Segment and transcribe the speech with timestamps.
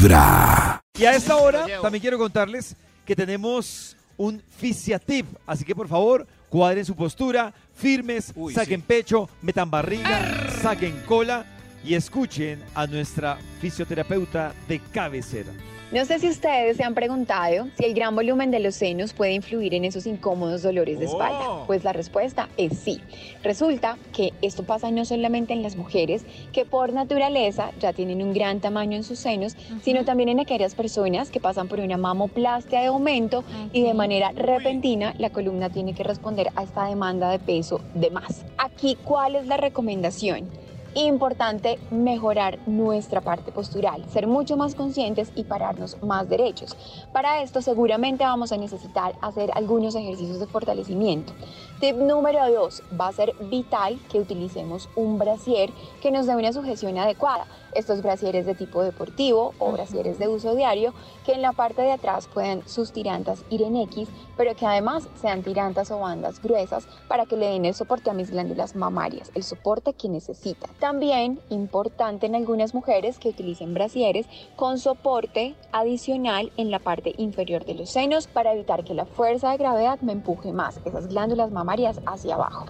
[0.00, 0.80] Vibra.
[0.98, 5.26] Y a esta hora también quiero contarles que tenemos un Fisiatip.
[5.46, 11.44] Así que por favor, cuadren su postura, firmes, saquen pecho, metan barriga, saquen cola
[11.84, 15.52] y escuchen a nuestra fisioterapeuta de cabecera.
[15.92, 19.32] No sé si ustedes se han preguntado si el gran volumen de los senos puede
[19.32, 21.50] influir en esos incómodos dolores de espalda.
[21.50, 21.64] Oh.
[21.66, 23.00] Pues la respuesta es sí.
[23.42, 28.32] Resulta que esto pasa no solamente en las mujeres, que por naturaleza ya tienen un
[28.32, 32.82] gran tamaño en sus senos, sino también en aquellas personas que pasan por una mamoplastia
[32.82, 37.40] de aumento y de manera repentina la columna tiene que responder a esta demanda de
[37.40, 38.44] peso de más.
[38.58, 40.48] Aquí, ¿cuál es la recomendación?
[40.96, 46.76] Importante mejorar nuestra parte postural, ser mucho más conscientes y pararnos más derechos.
[47.12, 51.32] Para esto seguramente vamos a necesitar hacer algunos ejercicios de fortalecimiento.
[51.78, 55.70] Tip número 2, va a ser vital que utilicemos un brasier
[56.02, 57.46] que nos dé una sujeción adecuada.
[57.72, 60.92] Estos brasieres de tipo deportivo o brasieres de uso diario
[61.24, 65.08] que en la parte de atrás puedan sus tirantas ir en X, pero que además
[65.20, 69.30] sean tirantas o bandas gruesas para que le den el soporte a mis glándulas mamarias,
[69.34, 70.70] el soporte que necesitan.
[70.80, 77.66] También importante en algunas mujeres que utilicen brasieres con soporte adicional en la parte inferior
[77.66, 81.50] de los senos para evitar que la fuerza de gravedad me empuje más esas glándulas
[81.50, 82.64] mamarias hacia abajo.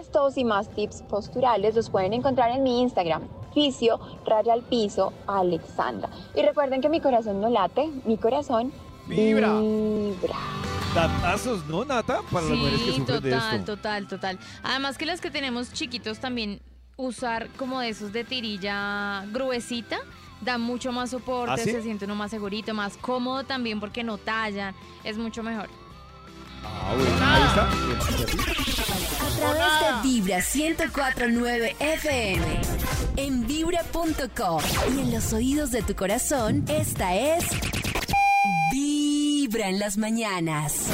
[0.00, 5.12] Estos y más tips posturales los pueden encontrar en mi Instagram, fisio, raya al piso,
[5.26, 6.08] Alexandra.
[6.34, 8.72] Y recuerden que mi corazón no late, mi corazón
[9.06, 9.60] Vibra.
[9.60, 10.36] vibra.
[10.94, 12.20] Datazos, ¿no, Nata?
[12.32, 13.76] Para las mujeres que Sí, de total, esto.
[13.76, 14.38] total, total.
[14.62, 16.62] Además que las que tenemos chiquitos también
[16.96, 19.98] usar como de esos de tirilla gruesita
[20.40, 21.70] da mucho más soporte, ¿Ah, sí?
[21.70, 25.68] se siente uno más segurito, más cómodo también porque no tallan, es mucho mejor.
[26.64, 27.68] Ah, bueno, ahí está.
[29.24, 32.60] A través de Vibra 1049 FM.
[33.16, 34.60] En vibra.com.
[34.96, 37.44] Y en los oídos de tu corazón, esta es.
[38.72, 40.88] Vibra en las mañanas.